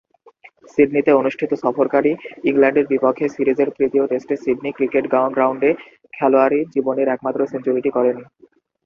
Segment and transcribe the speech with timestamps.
[0.69, 2.11] সিডনিতে অনুষ্ঠিত সফরকারী
[2.49, 5.71] ইংল্যান্ডের বিপক্ষে সিরিজের তৃতীয় টেস্টে সিডনি ক্রিকেট গ্রাউন্ডে
[6.13, 8.17] খেলোয়াড়ী জীবনের একমাত্র সেঞ্চুরিটি করেন।